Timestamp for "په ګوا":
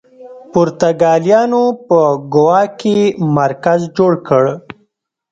1.87-2.61